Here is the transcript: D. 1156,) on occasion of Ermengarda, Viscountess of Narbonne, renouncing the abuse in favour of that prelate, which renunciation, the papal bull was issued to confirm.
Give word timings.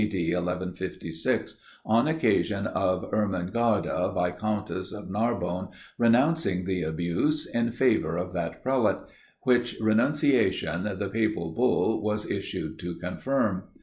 D. 0.09 0.31
1156,) 0.33 1.57
on 1.85 2.07
occasion 2.07 2.65
of 2.65 3.03
Ermengarda, 3.13 4.11
Viscountess 4.15 4.91
of 4.91 5.11
Narbonne, 5.11 5.67
renouncing 5.99 6.65
the 6.65 6.81
abuse 6.81 7.45
in 7.45 7.71
favour 7.71 8.17
of 8.17 8.33
that 8.33 8.63
prelate, 8.63 9.03
which 9.43 9.77
renunciation, 9.79 10.85
the 10.97 11.07
papal 11.09 11.51
bull 11.51 12.01
was 12.01 12.25
issued 12.27 12.79
to 12.79 12.95
confirm. 12.95 13.65